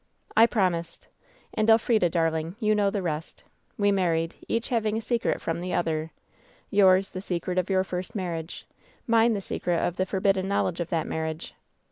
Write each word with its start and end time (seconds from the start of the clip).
"I 0.35 0.47
promised. 0.47 1.09
And, 1.53 1.69
Elfrida, 1.69 2.09
darling, 2.09 2.55
you 2.59 2.73
know 2.73 2.89
the 2.89 3.03
rest. 3.03 3.43
We 3.77 3.91
married, 3.91 4.33
each 4.47 4.69
having 4.69 4.97
a 4.97 4.99
secret 5.01 5.39
from 5.39 5.61
the 5.61 5.75
other— 5.75 6.09
^yours 6.73 7.11
the 7.11 7.21
secret 7.21 7.59
of 7.59 7.69
your 7.69 7.83
first 7.83 8.15
marriage, 8.15 8.65
mine 9.05 9.33
the 9.35 9.41
secret 9.41 9.75
264 9.75 9.77
WHEN 9.77 9.77
SHADOWS 9.77 9.81
DIE 9.83 9.87
of 9.87 9.95
the 9.97 10.09
forbidden 10.09 10.47
knowledge 10.47 10.79
of 10.79 10.89
that 10.89 11.05
marriage. 11.05 11.53